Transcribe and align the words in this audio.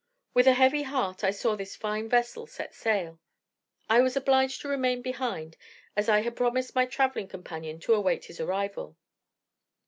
With 0.33 0.47
a 0.47 0.53
heavy 0.55 0.81
heart 0.81 1.23
I 1.23 1.29
saw 1.29 1.55
this 1.55 1.75
fine 1.75 2.09
vessel 2.09 2.47
set 2.47 2.73
sail. 2.73 3.19
I 3.87 4.01
was 4.01 4.17
obliged 4.17 4.61
to 4.61 4.67
remain 4.67 5.03
behind, 5.03 5.57
as 5.95 6.09
I 6.09 6.21
had 6.21 6.35
promised 6.35 6.73
my 6.73 6.87
travelling 6.87 7.27
companion 7.27 7.79
to 7.81 7.93
await 7.93 8.25
his 8.25 8.39
arrival. 8.39 8.97